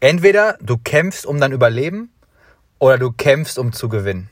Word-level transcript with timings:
Entweder 0.00 0.56
du 0.60 0.78
kämpfst 0.78 1.26
um 1.26 1.40
dein 1.40 1.50
Überleben 1.50 2.12
oder 2.78 2.98
du 2.98 3.10
kämpfst 3.10 3.58
um 3.58 3.72
zu 3.72 3.88
gewinnen. 3.88 4.30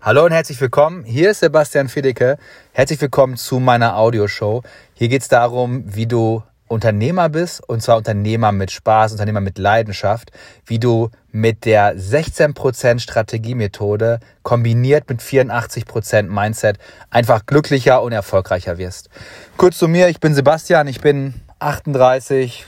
Hallo 0.00 0.24
und 0.24 0.32
herzlich 0.32 0.58
willkommen. 0.58 1.04
Hier 1.04 1.32
ist 1.32 1.40
Sebastian 1.40 1.90
Fiedecke. 1.90 2.38
Herzlich 2.72 2.98
willkommen 2.98 3.36
zu 3.36 3.60
meiner 3.60 3.98
Audioshow. 3.98 4.62
Hier 4.94 5.08
geht 5.08 5.20
es 5.20 5.28
darum, 5.28 5.84
wie 5.94 6.06
du 6.06 6.42
Unternehmer 6.66 7.28
bist 7.28 7.62
und 7.68 7.82
zwar 7.82 7.98
Unternehmer 7.98 8.52
mit 8.52 8.70
Spaß, 8.70 9.12
Unternehmer 9.12 9.42
mit 9.42 9.58
Leidenschaft, 9.58 10.30
wie 10.64 10.78
du 10.78 11.10
mit 11.30 11.66
der 11.66 11.94
16% 11.98 13.00
Strategiemethode 13.00 14.18
kombiniert 14.44 15.10
mit 15.10 15.20
84% 15.20 16.22
Mindset 16.22 16.78
einfach 17.10 17.44
glücklicher 17.44 18.00
und 18.00 18.12
erfolgreicher 18.12 18.78
wirst. 18.78 19.10
Kurz 19.58 19.76
zu 19.76 19.88
mir, 19.88 20.08
ich 20.08 20.20
bin 20.20 20.32
Sebastian, 20.32 20.88
ich 20.88 21.02
bin 21.02 21.34
38, 21.58 22.66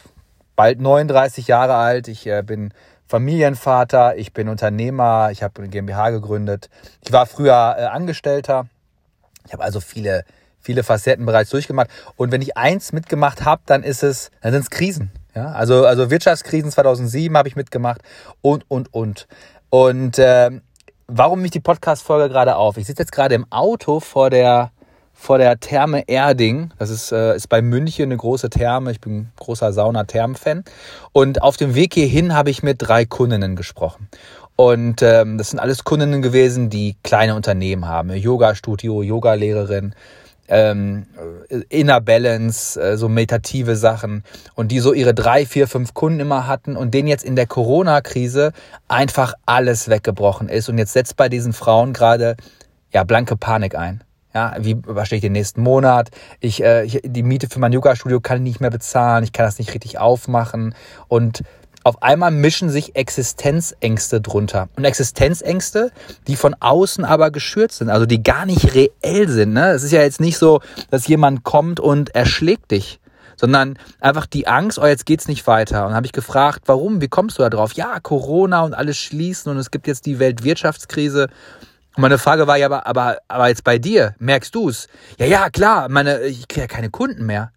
bald 0.61 0.79
39 0.79 1.47
Jahre 1.47 1.77
alt. 1.77 2.07
Ich 2.07 2.27
äh, 2.27 2.43
bin 2.43 2.75
Familienvater, 3.07 4.19
ich 4.19 4.35
bin 4.35 4.51
Unternehmer, 4.51 5.31
ich 5.33 5.43
habe 5.43 5.55
eine 5.63 5.71
GmbH 5.71 6.11
gegründet. 6.11 6.69
Ich 7.01 7.11
war 7.13 7.25
früher 7.25 7.77
äh, 7.79 7.85
Angestellter. 7.85 8.67
Ich 9.47 9.55
habe 9.55 9.63
also 9.63 9.81
viele, 9.81 10.23
viele 10.61 10.83
Facetten 10.83 11.25
bereits 11.25 11.49
durchgemacht. 11.49 11.89
Und 12.17 12.31
wenn 12.31 12.43
ich 12.43 12.59
eins 12.59 12.93
mitgemacht 12.93 13.47
habe, 13.47 13.63
dann 13.65 13.83
ist 13.83 14.03
es, 14.03 14.31
dann 14.43 14.53
sind 14.53 14.65
es 14.65 14.69
Krisen. 14.69 15.11
Ja, 15.35 15.47
also, 15.53 15.87
also 15.87 16.11
Wirtschaftskrisen 16.11 16.71
2007 16.71 17.35
habe 17.39 17.49
ich 17.49 17.57
mitgemacht 17.57 18.03
und, 18.43 18.67
und, 18.69 18.93
und. 18.93 19.29
Und 19.71 20.19
äh, 20.19 20.51
warum 21.07 21.41
mich 21.41 21.53
die 21.53 21.61
Podcast-Folge 21.61 22.29
gerade 22.29 22.57
auf? 22.57 22.77
Ich 22.77 22.87
sitze 22.87 23.01
jetzt 23.01 23.13
gerade 23.13 23.35
im 23.35 23.51
Auto 23.51 23.99
vor 23.99 24.29
der, 24.29 24.73
vor 25.21 25.37
der 25.37 25.61
Therme 25.61 26.09
Erding. 26.09 26.71
Das 26.79 26.89
ist, 26.89 27.13
äh, 27.13 27.37
ist 27.37 27.51
bei 27.51 27.61
München 27.61 28.05
eine 28.05 28.17
große 28.17 28.49
Therme. 28.49 28.91
Ich 28.91 29.01
bin 29.01 29.29
großer 29.37 29.73
Sauna-Thermen-Fan. 29.73 30.65
Und 31.13 31.43
auf 31.43 31.59
dem 31.59 31.75
Weg 31.75 31.93
hierhin 31.93 32.35
habe 32.35 32.49
ich 32.49 32.63
mit 32.63 32.79
drei 32.81 33.05
Kundinnen 33.05 33.55
gesprochen. 33.55 34.09
Und 34.57 35.03
ähm, 35.03 35.37
das 35.37 35.51
sind 35.51 35.59
alles 35.59 35.85
Kundinnen 35.85 36.23
gewesen, 36.23 36.71
die 36.71 36.97
kleine 37.03 37.35
Unternehmen 37.35 37.87
haben. 37.87 38.11
Yoga-Studio, 38.11 39.03
Yoga-Lehrerin, 39.03 39.95
ähm, 40.49 41.07
Inner 41.69 42.01
Balance, 42.01 42.81
äh, 42.81 42.97
so 42.97 43.11
meditative 43.11 43.77
Sachen 43.77 44.25
und 44.55 44.73
die 44.73 44.81
so 44.81 44.95
ihre 44.95 45.13
drei, 45.13 45.45
vier, 45.45 45.69
fünf 45.69 45.93
Kunden 45.93 46.21
immer 46.21 46.47
hatten 46.47 46.77
und 46.77 46.95
denen 46.95 47.09
jetzt 47.09 47.25
in 47.25 47.37
der 47.37 47.47
Corona-Krise 47.47 48.53
einfach 48.89 49.35
alles 49.45 49.91
weggebrochen 49.91 50.49
ist 50.49 50.71
und 50.71 50.79
jetzt 50.79 50.95
setzt 50.95 51.17
bei 51.17 51.29
diesen 51.29 51.53
Frauen 51.53 51.93
gerade 51.93 52.37
ja 52.91 53.05
blanke 53.05 53.37
Panik 53.37 53.75
ein. 53.75 54.03
Ja, 54.35 54.55
wie 54.61 54.73
überstehe 54.73 55.17
ich 55.17 55.23
den 55.23 55.33
nächsten 55.33 55.63
Monat? 55.63 56.11
Ich, 56.39 56.63
äh, 56.63 56.85
ich, 56.85 57.01
die 57.03 57.23
Miete 57.23 57.49
für 57.49 57.59
mein 57.59 57.73
Yoga-Studio 57.73 58.21
kann 58.21 58.39
ich 58.39 58.43
nicht 58.45 58.61
mehr 58.61 58.71
bezahlen. 58.71 59.25
Ich 59.25 59.33
kann 59.33 59.47
das 59.47 59.59
nicht 59.59 59.75
richtig 59.75 59.99
aufmachen. 59.99 60.75
Und 61.09 61.43
auf 61.83 62.03
einmal 62.03 62.31
mischen 62.31 62.71
sich 62.71 62.95
Existenzängste 62.95 64.21
drunter. 64.21 64.69
Und 64.77 64.85
Existenzängste, 64.85 65.91
die 66.27 66.37
von 66.37 66.55
außen 66.61 67.05
aber 67.05 67.31
geschürt 67.31 67.73
sind, 67.73 67.89
also 67.89 68.07
die 68.07 68.23
gar 68.23 68.47
nicht 68.47 68.75
reell 68.75 69.29
sind. 69.29 69.55
Ne? 69.55 69.71
Es 69.71 69.83
ist 69.83 69.93
ja 69.93 70.03
jetzt 70.03 70.21
nicht 70.21 70.39
so, 70.39 70.61
dass 70.91 71.09
jemand 71.09 71.43
kommt 71.43 71.81
und 71.81 72.15
erschlägt 72.15 72.71
dich, 72.71 73.01
sondern 73.37 73.79
einfach 73.99 74.27
die 74.27 74.47
Angst, 74.47 74.79
oh, 74.79 74.87
jetzt 74.87 75.07
geht's 75.07 75.27
nicht 75.27 75.47
weiter. 75.47 75.87
Und 75.87 75.95
habe 75.95 76.05
ich 76.05 76.13
gefragt, 76.13 76.65
warum? 76.67 77.01
Wie 77.01 77.09
kommst 77.09 77.39
du 77.39 77.43
da 77.43 77.49
drauf? 77.49 77.73
Ja, 77.73 77.99
Corona 78.01 78.63
und 78.63 78.75
alles 78.75 78.99
schließen 78.99 79.51
und 79.51 79.57
es 79.57 79.71
gibt 79.71 79.87
jetzt 79.87 80.05
die 80.05 80.19
Weltwirtschaftskrise. 80.19 81.29
Und 81.97 82.03
meine 82.03 82.19
Frage 82.19 82.47
war 82.47 82.57
ja, 82.57 82.67
aber, 82.67 82.87
aber, 82.87 83.19
aber 83.29 83.49
jetzt 83.49 83.65
bei 83.65 83.79
dir, 83.79 84.15
merkst 84.19 84.55
du 84.55 84.69
es? 84.69 84.89
Ja, 85.19 85.27
ja, 85.27 85.51
klar, 85.51 85.89
meine, 85.89 86.21
ich 86.23 86.47
kriege 86.47 86.63
ja 86.63 86.67
keine 86.67 86.91
Kunden 86.91 87.27
mehr. 87.27 87.53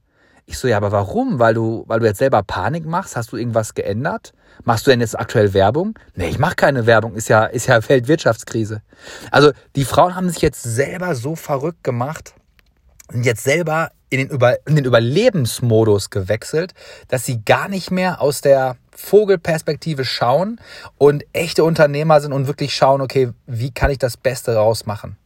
Ich 0.45 0.57
so, 0.57 0.67
ja, 0.67 0.77
aber 0.77 0.91
warum? 0.91 1.39
Weil 1.39 1.53
du, 1.53 1.85
weil 1.87 1.99
du 1.99 2.05
jetzt 2.05 2.17
selber 2.17 2.43
Panik 2.43 2.85
machst? 2.85 3.15
Hast 3.15 3.31
du 3.31 3.37
irgendwas 3.37 3.75
geändert? 3.75 4.33
Machst 4.65 4.85
du 4.85 4.91
denn 4.91 4.99
jetzt 4.99 5.17
aktuell 5.17 5.53
Werbung? 5.53 5.97
Nee, 6.15 6.29
ich 6.29 6.39
mache 6.39 6.55
keine 6.55 6.85
Werbung, 6.85 7.15
ist 7.15 7.29
ja, 7.29 7.45
ist 7.45 7.67
ja 7.67 7.87
Weltwirtschaftskrise. 7.89 8.81
Also 9.31 9.51
die 9.75 9.85
Frauen 9.85 10.15
haben 10.15 10.29
sich 10.29 10.41
jetzt 10.41 10.63
selber 10.63 11.15
so 11.15 11.35
verrückt 11.35 11.83
gemacht 11.83 12.33
und 13.13 13.25
jetzt 13.25 13.43
selber 13.43 13.91
in 14.09 14.19
den, 14.19 14.29
Über 14.29 14.57
in 14.67 14.75
den 14.75 14.85
Überlebensmodus 14.85 16.09
gewechselt, 16.09 16.73
dass 17.07 17.25
sie 17.25 17.43
gar 17.43 17.67
nicht 17.67 17.89
mehr 17.89 18.21
aus 18.21 18.41
der 18.41 18.77
Vogelperspektive 18.95 20.05
schauen 20.05 20.59
und 20.97 21.25
echte 21.33 21.63
Unternehmer 21.63 22.21
sind 22.21 22.33
und 22.33 22.47
wirklich 22.47 22.75
schauen, 22.75 23.01
okay, 23.01 23.29
wie 23.47 23.71
kann 23.71 23.91
ich 23.91 23.97
das 23.97 24.17
Beste 24.17 24.55
rausmachen? 24.55 25.17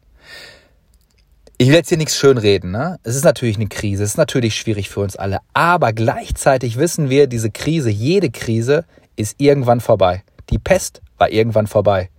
Ich 1.60 1.70
will 1.70 1.76
jetzt 1.76 1.90
hier 1.90 1.98
nichts 1.98 2.16
schönreden. 2.16 2.72
Ne? 2.72 3.00
Es 3.02 3.16
ist 3.16 3.24
natürlich 3.26 3.56
eine 3.56 3.68
Krise, 3.68 4.04
es 4.04 4.12
ist 4.12 4.18
natürlich 4.18 4.56
schwierig 4.56 4.90
für 4.90 5.00
uns 5.00 5.16
alle. 5.16 5.40
Aber 5.54 5.92
gleichzeitig 5.92 6.78
wissen 6.78 7.10
wir, 7.10 7.26
diese 7.26 7.50
Krise, 7.50 7.90
jede 7.90 8.30
Krise 8.30 8.86
ist 9.16 9.36
irgendwann 9.40 9.80
vorbei. 9.80 10.24
Die 10.52 10.60
Pest 10.60 11.02
war 11.18 11.32
irgendwann 11.32 11.66
vorbei. 11.66 12.10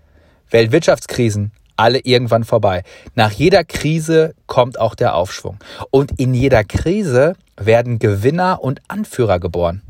Weltwirtschaftskrisen, 0.51 1.53
alle 1.77 2.01
irgendwann 2.01 2.43
vorbei. 2.43 2.83
Nach 3.15 3.31
jeder 3.31 3.63
Krise 3.63 4.35
kommt 4.47 4.81
auch 4.81 4.97
der 4.97 5.15
Aufschwung. 5.15 5.59
Und 5.91 6.19
in 6.19 6.35
jeder 6.35 6.65
Krise 6.65 7.35
werden 7.57 8.01
Gewinner 8.01 8.61
und 8.63 8.81
Anführer 8.89 9.39
geboren. 9.39 9.83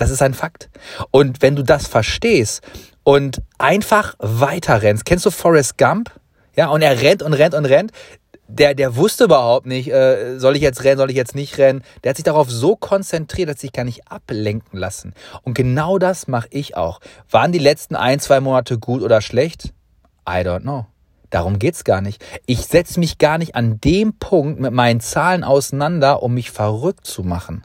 Das 0.00 0.08
ist 0.08 0.22
ein 0.22 0.32
Fakt. 0.32 0.70
Und 1.10 1.42
wenn 1.42 1.56
du 1.56 1.62
das 1.62 1.86
verstehst 1.86 2.62
und 3.04 3.42
einfach 3.58 4.14
weiter 4.18 4.80
rennst, 4.80 5.04
kennst 5.04 5.26
du 5.26 5.30
Forrest 5.30 5.76
Gump? 5.76 6.10
Ja, 6.56 6.68
und 6.68 6.80
er 6.80 7.02
rennt 7.02 7.22
und 7.22 7.34
rennt 7.34 7.54
und 7.54 7.66
rennt. 7.66 7.92
Der, 8.48 8.74
der 8.74 8.96
wusste 8.96 9.24
überhaupt 9.24 9.66
nicht, 9.66 9.92
äh, 9.92 10.38
soll 10.38 10.56
ich 10.56 10.62
jetzt 10.62 10.84
rennen, 10.84 10.96
soll 10.96 11.10
ich 11.10 11.16
jetzt 11.16 11.34
nicht 11.34 11.58
rennen. 11.58 11.82
Der 12.02 12.10
hat 12.10 12.16
sich 12.16 12.24
darauf 12.24 12.50
so 12.50 12.76
konzentriert, 12.76 13.50
dass 13.50 13.60
sich 13.60 13.72
gar 13.72 13.84
nicht 13.84 14.10
ablenken 14.10 14.78
lassen. 14.78 15.12
Und 15.42 15.52
genau 15.52 15.98
das 15.98 16.28
mache 16.28 16.48
ich 16.50 16.78
auch. 16.78 17.00
Waren 17.30 17.52
die 17.52 17.58
letzten 17.58 17.94
ein, 17.94 18.20
zwei 18.20 18.40
Monate 18.40 18.78
gut 18.78 19.02
oder 19.02 19.20
schlecht? 19.20 19.74
I 20.26 20.40
don't 20.40 20.62
know. 20.62 20.86
Darum 21.28 21.58
geht's 21.58 21.84
gar 21.84 22.00
nicht. 22.00 22.24
Ich 22.46 22.60
setze 22.60 22.98
mich 23.00 23.18
gar 23.18 23.36
nicht 23.36 23.54
an 23.54 23.82
dem 23.82 24.18
Punkt 24.18 24.60
mit 24.60 24.72
meinen 24.72 25.00
Zahlen 25.00 25.44
auseinander, 25.44 26.22
um 26.22 26.32
mich 26.32 26.50
verrückt 26.50 27.06
zu 27.06 27.22
machen. 27.22 27.64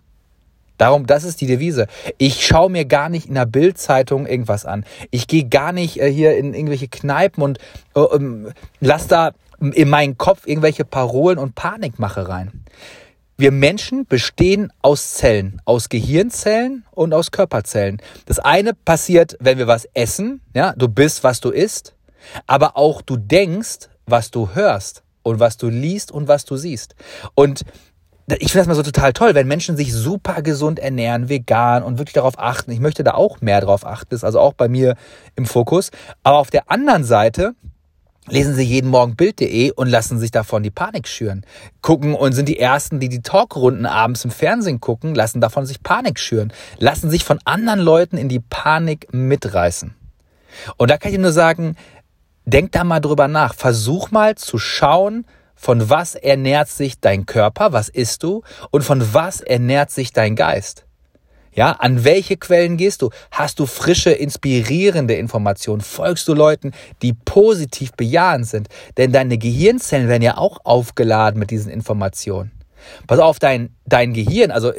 Darum, 0.77 1.07
das 1.07 1.23
ist 1.23 1.41
die 1.41 1.47
Devise. 1.47 1.87
Ich 2.17 2.45
schaue 2.45 2.69
mir 2.69 2.85
gar 2.85 3.09
nicht 3.09 3.27
in 3.27 3.35
der 3.35 3.45
Bildzeitung 3.45 4.25
irgendwas 4.25 4.65
an. 4.65 4.85
Ich 5.11 5.27
gehe 5.27 5.45
gar 5.45 5.71
nicht 5.71 5.99
äh, 5.99 6.11
hier 6.11 6.37
in 6.37 6.53
irgendwelche 6.53 6.87
Kneipen 6.87 7.43
und 7.43 7.59
äh, 7.95 8.01
ähm, 8.01 8.51
lass 8.79 9.07
da 9.07 9.31
in 9.59 9.89
meinen 9.89 10.17
Kopf 10.17 10.47
irgendwelche 10.47 10.83
Parolen 10.83 11.37
und 11.37 11.55
Panikmache 11.55 12.27
rein. 12.27 12.65
Wir 13.37 13.51
Menschen 13.51 14.05
bestehen 14.05 14.71
aus 14.81 15.15
Zellen, 15.15 15.61
aus 15.65 15.89
Gehirnzellen 15.89 16.85
und 16.91 17.13
aus 17.13 17.31
Körperzellen. 17.31 18.01
Das 18.25 18.39
eine 18.39 18.73
passiert, 18.73 19.35
wenn 19.41 19.57
wir 19.57 19.67
was 19.67 19.89
essen, 19.93 20.41
ja, 20.53 20.73
du 20.73 20.87
bist, 20.87 21.23
was 21.23 21.41
du 21.41 21.49
isst, 21.49 21.95
aber 22.47 22.77
auch 22.77 23.01
du 23.01 23.17
denkst, 23.17 23.89
was 24.05 24.31
du 24.31 24.55
hörst 24.55 25.03
und 25.21 25.39
was 25.39 25.57
du 25.57 25.69
liest 25.69 26.11
und 26.11 26.27
was 26.27 26.45
du 26.45 26.55
siehst. 26.55 26.95
Und 27.33 27.63
ich 28.27 28.51
finde 28.51 28.59
das 28.59 28.67
mal 28.67 28.75
so 28.75 28.83
total 28.83 29.13
toll, 29.13 29.35
wenn 29.35 29.47
Menschen 29.47 29.77
sich 29.77 29.93
super 29.93 30.41
gesund 30.41 30.79
ernähren, 30.79 31.29
vegan 31.29 31.83
und 31.83 31.99
wirklich 31.99 32.13
darauf 32.13 32.39
achten. 32.39 32.71
Ich 32.71 32.79
möchte 32.79 33.03
da 33.03 33.13
auch 33.13 33.41
mehr 33.41 33.61
drauf 33.61 33.85
achten, 33.85 34.07
das 34.09 34.21
ist 34.21 34.23
also 34.23 34.39
auch 34.39 34.53
bei 34.53 34.67
mir 34.67 34.95
im 35.35 35.45
Fokus. 35.45 35.91
Aber 36.23 36.39
auf 36.39 36.49
der 36.49 36.71
anderen 36.71 37.03
Seite 37.03 37.53
lesen 38.27 38.55
sie 38.55 38.63
jeden 38.63 38.89
Morgen 38.89 39.15
Bild.de 39.15 39.71
und 39.71 39.87
lassen 39.87 40.17
sich 40.17 40.31
davon 40.31 40.63
die 40.63 40.71
Panik 40.71 41.07
schüren. 41.07 41.45
Gucken 41.81 42.15
und 42.15 42.33
sind 42.33 42.49
die 42.49 42.59
Ersten, 42.59 42.99
die 42.99 43.09
die 43.09 43.21
Talkrunden 43.21 43.85
abends 43.85 44.25
im 44.25 44.31
Fernsehen 44.31 44.81
gucken, 44.81 45.13
lassen 45.13 45.41
davon 45.41 45.67
sich 45.67 45.83
Panik 45.83 46.19
schüren. 46.19 46.51
Lassen 46.79 47.11
sich 47.11 47.23
von 47.23 47.39
anderen 47.45 47.79
Leuten 47.79 48.17
in 48.17 48.29
die 48.29 48.39
Panik 48.39 49.13
mitreißen. 49.13 49.93
Und 50.77 50.89
da 50.89 50.97
kann 50.97 51.11
ich 51.11 51.19
nur 51.19 51.31
sagen, 51.31 51.75
denk 52.45 52.71
da 52.71 52.83
mal 52.83 52.99
drüber 52.99 53.27
nach. 53.27 53.53
Versuch 53.53 54.09
mal 54.09 54.35
zu 54.35 54.57
schauen, 54.57 55.25
von 55.55 55.89
was 55.89 56.15
ernährt 56.15 56.69
sich 56.69 56.99
dein 56.99 57.25
Körper, 57.25 57.73
was 57.73 57.89
isst 57.89 58.23
du 58.23 58.43
und 58.71 58.83
von 58.83 59.13
was 59.13 59.41
ernährt 59.41 59.91
sich 59.91 60.13
dein 60.13 60.35
Geist? 60.35 60.85
Ja, 61.53 61.71
an 61.71 62.03
welche 62.03 62.35
Quellen 62.35 62.75
gehst 62.75 63.01
du? 63.01 63.11
Hast 63.31 63.59
du 63.59 63.65
frische, 63.65 64.11
inspirierende 64.11 65.13
Informationen? 65.15 65.81
Folgst 65.81 66.27
du 66.27 66.33
Leuten, 66.33 66.73
die 67.01 67.13
positiv 67.13 67.93
bejahend 67.93 68.45
sind? 68.45 68.67
Denn 68.97 69.13
deine 69.13 69.37
Gehirnzellen 69.37 70.09
werden 70.09 70.21
ja 70.21 70.37
auch 70.37 70.59
aufgeladen 70.65 71.39
mit 71.39 71.51
diesen 71.51 71.71
Informationen. 71.71 72.51
Pass 73.07 73.19
auf, 73.19 73.39
dein, 73.39 73.75
dein 73.85 74.13
Gehirn, 74.13 74.51
also, 74.51 74.71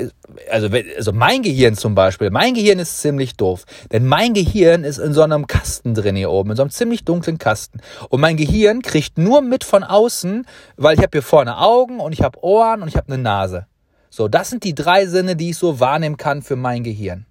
also, 0.51 0.69
also 0.97 1.13
mein 1.13 1.43
Gehirn 1.43 1.75
zum 1.75 1.95
Beispiel, 1.95 2.31
mein 2.31 2.55
Gehirn 2.55 2.79
ist 2.79 3.01
ziemlich 3.01 3.37
doof. 3.37 3.65
Denn 3.93 4.07
mein 4.07 4.35
Gehirn 4.35 4.85
ist 4.85 4.99
in 4.99 5.13
so 5.13 5.23
einem 5.23 5.47
Kasten 5.47 5.95
drin 5.95 6.17
hier 6.17 6.31
oben, 6.31 6.51
in 6.51 6.57
so 6.57 6.63
einem 6.63 6.71
ziemlich 6.71 7.05
dunklen 7.05 7.39
Kasten. 7.39 7.81
Und 8.09 8.21
mein 8.21 8.37
Gehirn 8.37 8.83
kriegt 8.83 9.19
nur 9.19 9.43
mit 9.43 9.65
von 9.65 9.85
außen, 9.85 10.47
weil 10.77 10.95
ich 10.95 11.01
habe 11.01 11.11
hier 11.13 11.23
vorne 11.23 11.59
Augen 11.59 12.01
und 12.01 12.13
ich 12.13 12.23
habe 12.23 12.43
Ohren 12.43 12.83
und 12.83 12.89
ich 12.89 12.97
habe 12.97 13.13
eine 13.13 13.23
Nase. 13.23 13.67
So, 14.11 14.29
das 14.29 14.51
sind 14.51 14.65
die 14.65 14.75
drei 14.75 15.07
Sinne, 15.07 15.37
die 15.37 15.51
ich 15.51 15.59
so 15.59 15.81
wahrnehmen 15.81 16.17
kann 16.17 16.43
für 16.43 16.57
mein 16.57 16.85
Gehirn. 16.85 17.27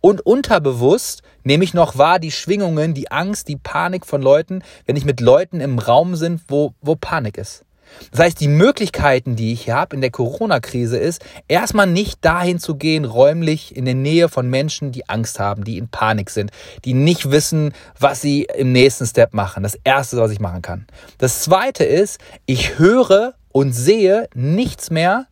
Und 0.00 0.20
unterbewusst 0.20 1.22
nehme 1.44 1.64
ich 1.64 1.74
noch 1.74 1.96
wahr 1.98 2.18
die 2.18 2.32
Schwingungen, 2.32 2.94
die 2.94 3.10
Angst, 3.10 3.48
die 3.48 3.56
Panik 3.56 4.06
von 4.06 4.22
Leuten, 4.22 4.62
wenn 4.86 4.96
ich 4.96 5.04
mit 5.04 5.20
Leuten 5.20 5.60
im 5.60 5.78
Raum 5.78 6.16
sind, 6.16 6.42
wo, 6.48 6.74
wo 6.80 6.96
Panik 6.96 7.38
ist. 7.38 7.64
Das 8.10 8.20
heißt, 8.20 8.40
die 8.40 8.48
Möglichkeiten, 8.48 9.36
die 9.36 9.52
ich 9.52 9.62
hier 9.62 9.76
habe 9.76 9.94
in 9.94 10.00
der 10.00 10.10
Corona-Krise 10.10 10.96
ist, 10.96 11.24
erstmal 11.46 11.86
nicht 11.86 12.24
dahin 12.24 12.58
zu 12.58 12.76
gehen, 12.76 13.04
räumlich 13.04 13.76
in 13.76 13.84
der 13.84 13.94
Nähe 13.94 14.28
von 14.28 14.48
Menschen, 14.48 14.92
die 14.92 15.08
Angst 15.08 15.38
haben, 15.38 15.64
die 15.64 15.78
in 15.78 15.88
Panik 15.88 16.30
sind, 16.30 16.50
die 16.84 16.94
nicht 16.94 17.30
wissen, 17.30 17.72
was 17.98 18.20
sie 18.20 18.48
im 18.56 18.72
nächsten 18.72 19.06
Step 19.06 19.34
machen. 19.34 19.62
Das 19.62 19.78
Erste, 19.84 20.16
was 20.18 20.30
ich 20.30 20.40
machen 20.40 20.62
kann. 20.62 20.86
Das 21.18 21.42
Zweite 21.42 21.84
ist, 21.84 22.20
ich 22.46 22.78
höre 22.78 23.34
und 23.52 23.72
sehe 23.72 24.28
nichts 24.34 24.90
mehr, 24.90 25.26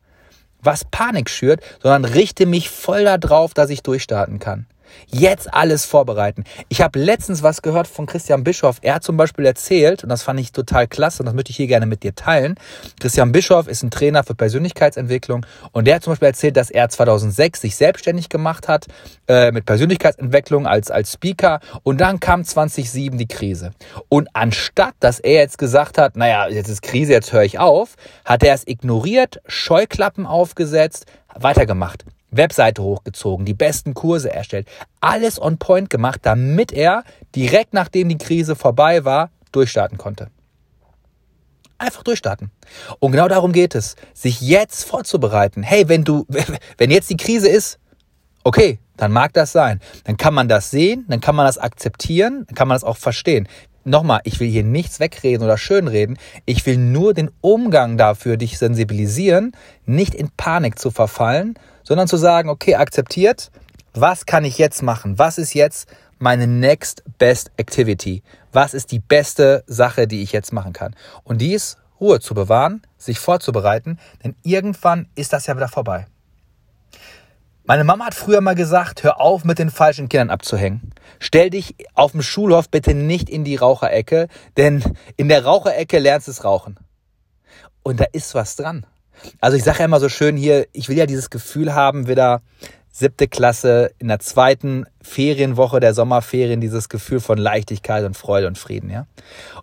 was 0.60 0.84
Panik 0.84 1.30
schürt, 1.30 1.60
sondern 1.82 2.04
richte 2.04 2.46
mich 2.46 2.70
voll 2.70 3.04
darauf, 3.04 3.54
dass 3.54 3.70
ich 3.70 3.82
durchstarten 3.82 4.38
kann. 4.38 4.66
Jetzt 5.06 5.52
alles 5.52 5.84
vorbereiten. 5.84 6.44
Ich 6.68 6.80
habe 6.80 6.98
letztens 6.98 7.42
was 7.42 7.62
gehört 7.62 7.86
von 7.86 8.06
Christian 8.06 8.44
Bischoff. 8.44 8.78
Er 8.82 8.96
hat 8.96 9.04
zum 9.04 9.16
Beispiel 9.16 9.46
erzählt, 9.46 10.02
und 10.02 10.08
das 10.08 10.22
fand 10.22 10.40
ich 10.40 10.52
total 10.52 10.86
klasse, 10.86 11.22
und 11.22 11.26
das 11.26 11.34
möchte 11.34 11.50
ich 11.50 11.56
hier 11.56 11.66
gerne 11.66 11.86
mit 11.86 12.02
dir 12.02 12.14
teilen. 12.14 12.56
Christian 13.00 13.32
Bischoff 13.32 13.68
ist 13.68 13.82
ein 13.82 13.90
Trainer 13.90 14.24
für 14.24 14.34
Persönlichkeitsentwicklung 14.34 15.46
und 15.72 15.86
der 15.86 15.96
hat 15.96 16.02
zum 16.02 16.12
Beispiel 16.12 16.28
erzählt, 16.28 16.56
dass 16.56 16.70
er 16.70 16.88
2006 16.88 17.60
sich 17.60 17.76
selbstständig 17.76 18.28
gemacht 18.28 18.68
hat 18.68 18.86
äh, 19.28 19.52
mit 19.52 19.66
Persönlichkeitsentwicklung 19.66 20.66
als, 20.66 20.90
als 20.90 21.12
Speaker 21.12 21.60
und 21.82 22.00
dann 22.00 22.20
kam 22.20 22.44
2007 22.44 23.18
die 23.18 23.28
Krise. 23.28 23.72
Und 24.08 24.28
anstatt, 24.34 24.94
dass 25.00 25.20
er 25.20 25.40
jetzt 25.40 25.58
gesagt 25.58 25.98
hat, 25.98 26.16
naja, 26.16 26.48
jetzt 26.48 26.68
ist 26.68 26.82
Krise, 26.82 27.12
jetzt 27.12 27.32
höre 27.32 27.44
ich 27.44 27.58
auf, 27.58 27.96
hat 28.24 28.42
er 28.42 28.54
es 28.54 28.66
ignoriert, 28.66 29.40
Scheuklappen 29.46 30.26
aufgesetzt, 30.26 31.06
weitergemacht. 31.34 32.04
Webseite 32.36 32.82
hochgezogen, 32.82 33.46
die 33.46 33.54
besten 33.54 33.94
Kurse 33.94 34.32
erstellt, 34.32 34.68
alles 35.00 35.40
on 35.40 35.58
point 35.58 35.90
gemacht, 35.90 36.20
damit 36.22 36.72
er 36.72 37.04
direkt 37.34 37.74
nachdem 37.74 38.08
die 38.08 38.18
Krise 38.18 38.56
vorbei 38.56 39.04
war, 39.04 39.30
durchstarten 39.52 39.98
konnte. 39.98 40.28
Einfach 41.78 42.02
durchstarten. 42.02 42.50
Und 43.00 43.12
genau 43.12 43.28
darum 43.28 43.52
geht 43.52 43.74
es, 43.74 43.96
sich 44.14 44.40
jetzt 44.40 44.84
vorzubereiten. 44.84 45.62
Hey, 45.62 45.88
wenn 45.88 46.04
du, 46.04 46.26
wenn 46.78 46.90
jetzt 46.90 47.10
die 47.10 47.16
Krise 47.16 47.48
ist, 47.48 47.78
okay, 48.44 48.78
dann 48.96 49.12
mag 49.12 49.34
das 49.34 49.52
sein. 49.52 49.80
Dann 50.04 50.16
kann 50.16 50.32
man 50.32 50.48
das 50.48 50.70
sehen, 50.70 51.04
dann 51.08 51.20
kann 51.20 51.36
man 51.36 51.44
das 51.44 51.58
akzeptieren, 51.58 52.44
dann 52.46 52.54
kann 52.54 52.68
man 52.68 52.76
das 52.76 52.84
auch 52.84 52.96
verstehen. 52.96 53.46
Nochmal, 53.86 54.20
ich 54.24 54.40
will 54.40 54.48
hier 54.48 54.64
nichts 54.64 54.98
wegreden 54.98 55.44
oder 55.44 55.56
schönreden. 55.56 56.18
Ich 56.44 56.66
will 56.66 56.76
nur 56.76 57.14
den 57.14 57.30
Umgang 57.40 57.96
dafür 57.96 58.36
dich 58.36 58.58
sensibilisieren, 58.58 59.52
nicht 59.84 60.12
in 60.12 60.28
Panik 60.36 60.76
zu 60.76 60.90
verfallen, 60.90 61.56
sondern 61.84 62.08
zu 62.08 62.16
sagen, 62.16 62.48
okay, 62.48 62.74
akzeptiert, 62.74 63.52
was 63.94 64.26
kann 64.26 64.44
ich 64.44 64.58
jetzt 64.58 64.82
machen? 64.82 65.20
Was 65.20 65.38
ist 65.38 65.54
jetzt 65.54 65.88
meine 66.18 66.48
next 66.48 67.04
best 67.18 67.52
activity? 67.58 68.24
Was 68.50 68.74
ist 68.74 68.90
die 68.90 68.98
beste 68.98 69.62
Sache, 69.68 70.08
die 70.08 70.24
ich 70.24 70.32
jetzt 70.32 70.52
machen 70.52 70.72
kann? 70.72 70.96
Und 71.22 71.40
dies 71.40 71.76
Ruhe 72.00 72.18
zu 72.18 72.34
bewahren, 72.34 72.82
sich 72.98 73.20
vorzubereiten, 73.20 74.00
denn 74.24 74.34
irgendwann 74.42 75.06
ist 75.14 75.32
das 75.32 75.46
ja 75.46 75.54
wieder 75.54 75.68
vorbei. 75.68 76.08
Meine 77.68 77.82
Mama 77.82 78.06
hat 78.06 78.14
früher 78.14 78.40
mal 78.40 78.54
gesagt, 78.54 79.02
hör 79.02 79.20
auf 79.20 79.42
mit 79.42 79.58
den 79.58 79.70
falschen 79.70 80.08
Kindern 80.08 80.30
abzuhängen. 80.30 80.92
Stell 81.18 81.50
dich 81.50 81.74
auf 81.94 82.12
dem 82.12 82.22
Schulhof 82.22 82.68
bitte 82.70 82.94
nicht 82.94 83.28
in 83.28 83.42
die 83.42 83.56
Raucherecke, 83.56 84.28
denn 84.56 84.84
in 85.16 85.28
der 85.28 85.44
Raucherecke 85.44 85.98
lernst 85.98 86.28
du 86.28 86.30
es 86.30 86.44
rauchen. 86.44 86.78
Und 87.82 87.98
da 87.98 88.04
ist 88.12 88.36
was 88.36 88.54
dran. 88.54 88.86
Also 89.40 89.56
ich 89.56 89.64
sage 89.64 89.80
ja 89.80 89.86
immer 89.86 89.98
so 89.98 90.08
schön 90.08 90.36
hier, 90.36 90.68
ich 90.72 90.88
will 90.88 90.96
ja 90.96 91.06
dieses 91.06 91.28
Gefühl 91.28 91.74
haben, 91.74 92.06
wieder 92.06 92.40
siebte 92.92 93.26
Klasse 93.26 93.90
in 93.98 94.06
der 94.06 94.20
zweiten 94.20 94.84
Ferienwoche 95.02 95.80
der 95.80 95.92
Sommerferien, 95.92 96.60
dieses 96.60 96.88
Gefühl 96.88 97.18
von 97.18 97.36
Leichtigkeit 97.36 98.04
und 98.04 98.16
Freude 98.16 98.46
und 98.46 98.58
Frieden, 98.58 98.90
ja. 98.90 99.08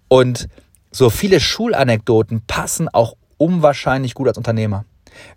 Und 0.10 0.50
so 0.92 1.10
viele 1.10 1.40
Schulanekdoten 1.40 2.42
passen 2.46 2.90
auch 2.90 3.16
unwahrscheinlich 3.38 4.14
gut 4.14 4.28
als 4.28 4.38
Unternehmer. 4.38 4.84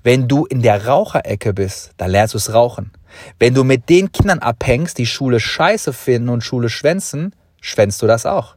Wenn 0.03 0.29
du 0.29 0.47
in 0.47 0.63
der 0.63 0.87
Raucherecke 0.87 1.53
bist, 1.53 1.93
da 1.97 2.07
lernst 2.07 2.35
du 2.35 2.39
es 2.39 2.53
rauchen. 2.53 2.93
Wenn 3.39 3.55
du 3.55 3.65
mit 3.65 3.89
den 3.89 4.13
Kindern 4.13 4.41
abhängst, 4.41 4.99
die 4.99 5.07
Schule 5.07 5.41
scheiße 5.41 5.93
finden 5.93 6.29
und 6.29 6.43
Schule 6.43 6.69
schwänzen, 6.69 7.35
schwänzt 7.61 8.03
du 8.03 8.07
das 8.07 8.27
auch. 8.27 8.57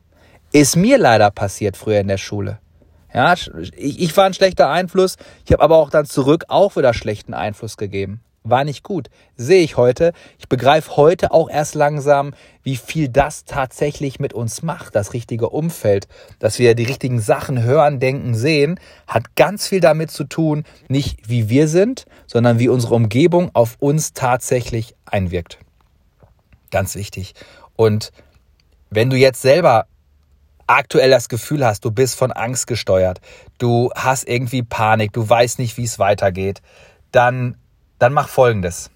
Ist 0.52 0.76
mir 0.76 0.98
leider 0.98 1.32
passiert 1.32 1.78
früher 1.78 2.00
in 2.00 2.08
der 2.08 2.18
Schule. 2.18 2.60
Ja, 3.14 3.34
ich, 3.34 4.00
ich 4.00 4.18
war 4.18 4.26
ein 4.26 4.34
schlechter 4.34 4.70
Einfluss. 4.70 5.18
Ich 5.46 5.52
habe 5.52 5.64
aber 5.64 5.78
auch 5.78 5.90
dann 5.90 6.06
zurück 6.06 6.46
auch 6.48 6.76
wieder 6.76 6.94
schlechten 6.94 7.34
Einfluss 7.34 7.78
gegeben. 7.78 8.22
War 8.44 8.64
nicht 8.64 8.84
gut. 8.84 9.10
Sehe 9.36 9.62
ich 9.62 9.78
heute. 9.78 10.14
Ich 10.38 10.48
begreife 10.48 10.96
heute 10.96 11.32
auch 11.32 11.50
erst 11.50 11.76
langsam, 11.76 12.34
wie 12.64 12.78
viel 12.78 13.10
das 13.10 13.44
tatsächlich 13.44 14.20
mit 14.20 14.34
uns 14.34 14.64
macht, 14.64 14.96
das 14.96 15.14
richtige 15.14 15.50
Umfeld. 15.50 16.08
Dass 16.40 16.58
wir 16.58 16.74
die 16.74 16.86
richtigen 16.86 17.20
Sachen 17.20 17.62
hören, 17.62 18.00
denken, 18.00 18.34
sehen, 18.36 18.80
hat 19.08 19.36
ganz 19.36 19.68
viel 19.68 19.82
damit 19.82 20.12
zu 20.12 20.24
tun, 20.24 20.64
nicht 20.88 21.28
wie 21.28 21.50
wir 21.50 21.68
sind, 21.68 22.06
sondern 22.28 22.60
wie 22.60 22.70
unsere 22.70 22.96
Umgebung 22.96 23.52
auf 23.54 23.76
uns 23.80 24.14
tatsächlich 24.14 24.96
einwirkt. 25.06 25.60
Ganz 26.72 26.96
wichtig. 26.96 27.34
Und 27.76 28.12
wenn 28.90 29.10
du 29.10 29.18
jetzt 29.18 29.42
selber 29.42 29.86
aktuell 30.68 31.10
das 31.10 31.30
Gefühl 31.30 31.66
hast, 31.66 31.84
du 31.84 31.92
bist 31.92 32.16
von 32.16 32.32
Angst 32.32 32.68
gesteuert, 32.68 33.20
du 33.58 33.92
hast 33.96 34.28
irgendwie 34.28 34.64
Panik, 34.64 35.14
du 35.14 35.28
weißt 35.28 35.60
nicht, 35.60 35.78
wie 35.78 35.84
es 35.84 35.98
weitergeht, 35.98 36.62
dann, 37.12 37.58
dann 38.00 38.14
mach 38.14 38.30
Folgendes. 38.30 38.90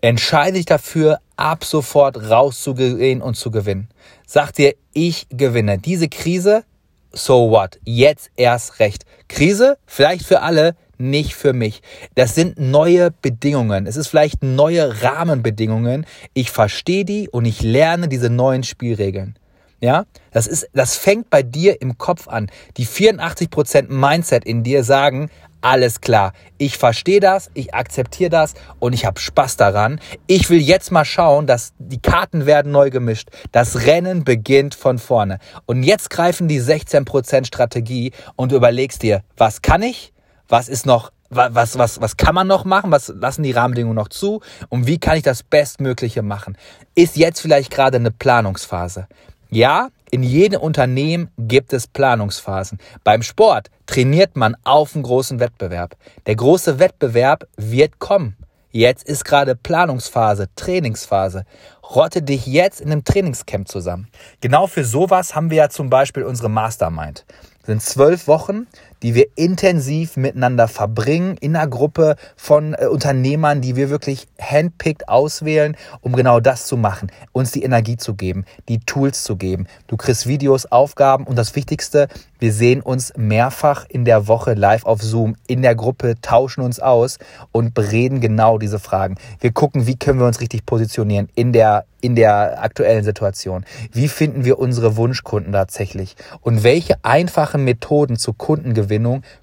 Entscheide 0.00 0.54
dich 0.54 0.64
dafür, 0.64 1.20
ab 1.36 1.64
sofort 1.64 2.30
rauszugehen 2.30 3.20
und 3.20 3.34
zu 3.34 3.50
gewinnen. 3.50 3.88
Sag 4.26 4.52
dir, 4.52 4.74
ich 4.92 5.26
gewinne. 5.30 5.78
Diese 5.78 6.08
Krise, 6.08 6.64
so 7.12 7.50
what? 7.50 7.78
Jetzt 7.84 8.30
erst 8.36 8.80
recht. 8.80 9.04
Krise, 9.28 9.76
vielleicht 9.86 10.24
für 10.24 10.40
alle, 10.40 10.74
nicht 10.96 11.34
für 11.34 11.52
mich. 11.52 11.82
Das 12.14 12.34
sind 12.34 12.58
neue 12.58 13.10
Bedingungen. 13.10 13.86
Es 13.86 13.96
ist 13.96 14.08
vielleicht 14.08 14.42
neue 14.42 15.02
Rahmenbedingungen. 15.02 16.06
Ich 16.34 16.50
verstehe 16.50 17.04
die 17.04 17.28
und 17.28 17.44
ich 17.44 17.62
lerne 17.62 18.08
diese 18.08 18.30
neuen 18.30 18.62
Spielregeln. 18.62 19.36
Ja, 19.82 20.04
das 20.30 20.46
ist, 20.46 20.68
das 20.74 20.96
fängt 20.96 21.30
bei 21.30 21.42
dir 21.42 21.80
im 21.80 21.96
Kopf 21.96 22.28
an. 22.28 22.50
Die 22.76 22.86
84% 22.86 23.88
Mindset 23.88 24.44
in 24.44 24.62
dir 24.62 24.84
sagen, 24.84 25.30
alles 25.60 26.00
klar, 26.00 26.32
ich 26.58 26.78
verstehe 26.78 27.20
das, 27.20 27.50
ich 27.54 27.74
akzeptiere 27.74 28.30
das 28.30 28.54
und 28.78 28.92
ich 28.92 29.04
habe 29.04 29.20
Spaß 29.20 29.56
daran. 29.56 30.00
Ich 30.26 30.50
will 30.50 30.60
jetzt 30.60 30.90
mal 30.90 31.04
schauen, 31.04 31.46
dass 31.46 31.72
die 31.78 32.00
Karten 32.00 32.46
werden 32.46 32.72
neu 32.72 32.90
gemischt. 32.90 33.28
Das 33.52 33.86
Rennen 33.86 34.24
beginnt 34.24 34.74
von 34.74 34.98
vorne. 34.98 35.38
Und 35.66 35.82
jetzt 35.82 36.10
greifen 36.10 36.48
die 36.48 36.60
16% 36.60 37.46
Strategie 37.46 38.12
und 38.36 38.52
du 38.52 38.56
überlegst 38.56 39.02
dir, 39.02 39.22
was 39.36 39.62
kann 39.62 39.82
ich? 39.82 40.12
Was 40.48 40.68
ist 40.68 40.86
noch 40.86 41.12
was, 41.32 41.78
was, 41.78 42.00
was 42.00 42.16
kann 42.16 42.34
man 42.34 42.48
noch 42.48 42.64
machen? 42.64 42.90
Was 42.90 43.08
lassen 43.08 43.44
die 43.44 43.52
Rahmenbedingungen 43.52 43.96
noch 43.96 44.08
zu? 44.08 44.40
Und 44.68 44.88
wie 44.88 44.98
kann 44.98 45.16
ich 45.16 45.22
das 45.22 45.44
Bestmögliche 45.44 46.22
machen? 46.22 46.56
Ist 46.96 47.16
jetzt 47.16 47.40
vielleicht 47.40 47.70
gerade 47.70 47.98
eine 47.98 48.10
Planungsphase? 48.10 49.06
Ja, 49.52 49.88
in 50.12 50.22
jedem 50.22 50.60
Unternehmen 50.60 51.28
gibt 51.36 51.72
es 51.72 51.88
Planungsphasen. 51.88 52.78
Beim 53.02 53.22
Sport 53.22 53.68
trainiert 53.86 54.36
man 54.36 54.56
auf 54.62 54.94
einen 54.94 55.02
großen 55.02 55.40
Wettbewerb. 55.40 55.96
Der 56.26 56.36
große 56.36 56.78
Wettbewerb 56.78 57.48
wird 57.56 57.98
kommen. 57.98 58.36
Jetzt 58.70 59.02
ist 59.08 59.24
gerade 59.24 59.56
Planungsphase, 59.56 60.46
Trainingsphase. 60.54 61.44
Rotte 61.82 62.22
dich 62.22 62.46
jetzt 62.46 62.80
in 62.80 62.92
einem 62.92 63.02
Trainingscamp 63.02 63.66
zusammen. 63.66 64.06
Genau 64.40 64.68
für 64.68 64.84
sowas 64.84 65.34
haben 65.34 65.50
wir 65.50 65.56
ja 65.56 65.68
zum 65.68 65.90
Beispiel 65.90 66.22
unsere 66.22 66.48
Mastermind. 66.48 67.24
Das 67.58 67.66
sind 67.66 67.82
zwölf 67.82 68.28
Wochen, 68.28 68.68
die 69.02 69.14
wir 69.14 69.26
intensiv 69.36 70.16
miteinander 70.16 70.68
verbringen 70.68 71.36
in 71.40 71.56
einer 71.56 71.66
Gruppe 71.66 72.16
von 72.36 72.74
äh, 72.74 72.86
Unternehmern, 72.86 73.60
die 73.60 73.76
wir 73.76 73.90
wirklich 73.90 74.26
handpicked 74.40 75.08
auswählen, 75.08 75.76
um 76.00 76.14
genau 76.14 76.40
das 76.40 76.66
zu 76.66 76.76
machen, 76.76 77.10
uns 77.32 77.52
die 77.52 77.62
Energie 77.62 77.96
zu 77.96 78.14
geben, 78.14 78.44
die 78.68 78.80
Tools 78.80 79.24
zu 79.24 79.36
geben. 79.36 79.66
Du 79.86 79.96
kriegst 79.96 80.26
Videos, 80.26 80.66
Aufgaben 80.66 81.24
und 81.24 81.36
das 81.36 81.54
Wichtigste, 81.56 82.08
wir 82.38 82.52
sehen 82.52 82.80
uns 82.80 83.12
mehrfach 83.16 83.84
in 83.88 84.04
der 84.04 84.26
Woche 84.26 84.54
live 84.54 84.84
auf 84.84 85.02
Zoom 85.02 85.36
in 85.46 85.62
der 85.62 85.74
Gruppe, 85.74 86.14
tauschen 86.22 86.62
uns 86.62 86.80
aus 86.80 87.18
und 87.52 87.74
bereden 87.74 88.20
genau 88.20 88.58
diese 88.58 88.78
Fragen. 88.78 89.16
Wir 89.40 89.52
gucken, 89.52 89.86
wie 89.86 89.96
können 89.96 90.20
wir 90.20 90.26
uns 90.26 90.40
richtig 90.40 90.64
positionieren 90.64 91.28
in 91.34 91.52
der 91.52 91.84
in 92.02 92.16
der 92.16 92.62
aktuellen 92.62 93.04
Situation? 93.04 93.66
Wie 93.92 94.08
finden 94.08 94.46
wir 94.46 94.58
unsere 94.58 94.96
Wunschkunden 94.96 95.52
tatsächlich? 95.52 96.16
Und 96.40 96.64
welche 96.64 96.94
einfachen 97.04 97.64
Methoden 97.64 98.16
zur 98.16 98.38
Kundengewinnung 98.38 98.89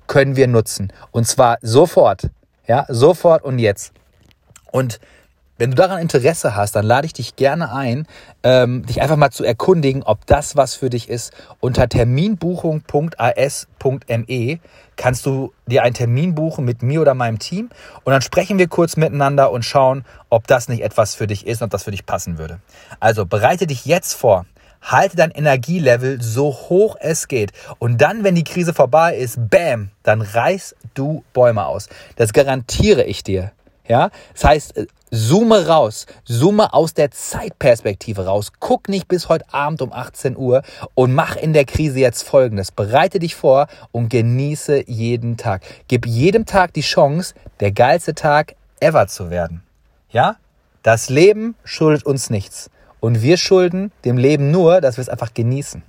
können 0.07 0.35
wir 0.35 0.47
nutzen? 0.47 0.91
Und 1.11 1.27
zwar 1.27 1.57
sofort. 1.61 2.29
Ja, 2.67 2.85
sofort 2.89 3.43
und 3.43 3.59
jetzt. 3.59 3.93
Und 4.71 4.99
wenn 5.57 5.71
du 5.71 5.75
daran 5.75 5.99
Interesse 5.99 6.55
hast, 6.55 6.75
dann 6.75 6.85
lade 6.85 7.07
ich 7.07 7.13
dich 7.13 7.35
gerne 7.35 7.73
ein, 7.73 8.05
ähm, 8.43 8.85
dich 8.85 9.01
einfach 9.01 9.15
mal 9.15 9.31
zu 9.31 9.43
erkundigen, 9.43 10.03
ob 10.03 10.27
das 10.27 10.55
was 10.55 10.75
für 10.75 10.91
dich 10.91 11.09
ist. 11.09 11.33
Unter 11.59 11.89
terminbuchung.as.me 11.89 14.59
kannst 14.95 15.25
du 15.25 15.51
dir 15.65 15.81
einen 15.83 15.95
Termin 15.95 16.35
buchen 16.35 16.63
mit 16.63 16.83
mir 16.83 17.01
oder 17.01 17.15
meinem 17.15 17.39
Team 17.39 17.69
und 18.03 18.11
dann 18.11 18.21
sprechen 18.21 18.59
wir 18.59 18.67
kurz 18.67 18.97
miteinander 18.97 19.51
und 19.51 19.63
schauen, 19.63 20.05
ob 20.29 20.45
das 20.47 20.67
nicht 20.67 20.83
etwas 20.83 21.15
für 21.15 21.25
dich 21.25 21.47
ist 21.47 21.61
und 21.61 21.65
ob 21.65 21.71
das 21.71 21.81
für 21.83 21.91
dich 21.91 22.05
passen 22.05 22.37
würde. 22.37 22.59
Also 22.99 23.25
bereite 23.25 23.65
dich 23.65 23.85
jetzt 23.85 24.13
vor. 24.13 24.45
Halte 24.87 25.15
dein 25.15 25.31
Energielevel 25.31 26.21
so 26.21 26.51
hoch 26.51 26.95
es 26.99 27.27
geht. 27.27 27.51
Und 27.79 28.01
dann, 28.01 28.23
wenn 28.23 28.35
die 28.35 28.43
Krise 28.43 28.73
vorbei 28.73 29.17
ist, 29.17 29.49
bam, 29.49 29.91
dann 30.03 30.21
reißt 30.21 30.75
du 30.93 31.23
Bäume 31.33 31.65
aus. 31.65 31.89
Das 32.15 32.33
garantiere 32.33 33.03
ich 33.03 33.23
dir. 33.23 33.51
Ja, 33.87 34.09
das 34.33 34.43
heißt, 34.43 34.77
äh, 34.77 34.87
zoome 35.11 35.67
raus, 35.67 36.07
zoome 36.25 36.73
aus 36.73 36.93
der 36.93 37.11
Zeitperspektive 37.11 38.25
raus. 38.25 38.51
Guck 38.59 38.89
nicht 38.89 39.07
bis 39.07 39.29
heute 39.29 39.45
Abend 39.53 39.81
um 39.81 39.93
18 39.93 40.35
Uhr 40.35 40.61
und 40.93 41.13
mach 41.13 41.37
in 41.37 41.53
der 41.53 41.63
Krise 41.63 41.99
jetzt 41.99 42.23
Folgendes. 42.23 42.71
Bereite 42.71 43.19
dich 43.19 43.35
vor 43.35 43.67
und 43.91 44.09
genieße 44.09 44.89
jeden 44.89 45.37
Tag. 45.37 45.63
Gib 45.87 46.05
jedem 46.05 46.45
Tag 46.45 46.73
die 46.73 46.81
Chance, 46.81 47.33
der 47.61 47.71
geilste 47.71 48.13
Tag 48.13 48.55
ever 48.81 49.07
zu 49.07 49.29
werden. 49.29 49.63
Ja? 50.09 50.35
Das 50.83 51.09
Leben 51.09 51.55
schuldet 51.63 52.05
uns 52.05 52.29
nichts. 52.29 52.69
Und 52.99 53.21
wir 53.21 53.37
schulden 53.37 53.91
dem 54.05 54.17
Leben 54.17 54.51
nur, 54.51 54.81
dass 54.81 54.97
wir 54.97 55.01
es 55.01 55.09
einfach 55.09 55.33
genießen. 55.33 55.83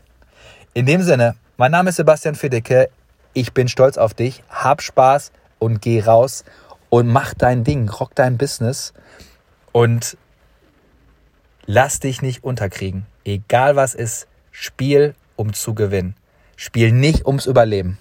In 0.75 0.87
dem 0.87 1.03
Sinne, 1.03 1.35
mein 1.57 1.73
Name 1.73 1.91
ist 1.91 1.97
Sebastian 1.97 2.35
Fiddecke. 2.35 2.89
Ich 3.33 3.53
bin 3.53 3.69
stolz 3.69 3.99
auf 3.99 4.15
dich. 4.15 4.43
Hab 4.49 4.83
Spaß 4.83 5.33
und 5.59 5.83
geh 5.83 6.01
raus 6.01 6.45
und 6.91 7.09
mach 7.09 7.35
dein 7.35 7.65
Ding, 7.65 7.89
rock 7.89 8.15
dein 8.15 8.39
Business 8.39 8.93
und 9.73 10.17
lass 11.67 12.01
dich 12.01 12.23
nicht 12.23 12.45
unterkriegen. 12.45 13.07
Egal 13.25 13.77
was 13.77 13.95
ist, 13.95 14.27
spiel 14.51 15.15
um 15.37 15.53
zu 15.53 15.75
gewinnen. 15.75 16.15
Spiel 16.57 16.93
nicht 16.93 17.27
ums 17.27 17.47
Überleben. 17.47 17.99